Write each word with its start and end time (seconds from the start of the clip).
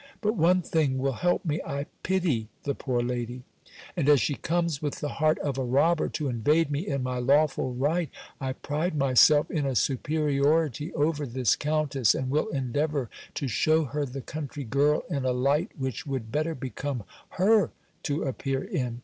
But 0.19 0.35
one 0.35 0.63
thing 0.63 0.97
will 0.97 1.11
help 1.11 1.45
me. 1.45 1.61
I 1.63 1.85
pity 2.01 2.49
the 2.63 2.73
poor 2.73 3.03
lady; 3.03 3.43
and 3.95 4.09
as 4.09 4.19
she 4.19 4.33
comes 4.33 4.81
with 4.81 4.95
the 4.95 5.09
heart 5.19 5.37
of 5.37 5.59
a 5.59 5.63
robber, 5.63 6.09
to 6.09 6.27
invade 6.27 6.71
me 6.71 6.87
in 6.87 7.03
my 7.03 7.19
lawful 7.19 7.75
right, 7.75 8.09
I 8.39 8.53
pride 8.53 8.95
myself 8.97 9.51
in 9.51 9.63
a 9.63 9.75
superiority 9.75 10.91
over 10.95 11.27
this 11.27 11.55
countess; 11.55 12.15
and 12.15 12.31
will 12.31 12.47
endeavour 12.47 13.11
to 13.35 13.47
shew 13.47 13.83
her 13.83 14.07
the 14.07 14.21
country 14.21 14.63
girl 14.63 15.03
in 15.07 15.23
a 15.23 15.33
light 15.33 15.69
which 15.77 16.07
would 16.07 16.31
better 16.31 16.55
become 16.55 17.03
her 17.37 17.69
to 18.01 18.23
appear 18.23 18.63
in. 18.63 18.99